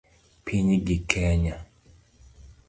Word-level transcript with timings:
Pinygi 0.45 0.97
Kenya 1.09 1.55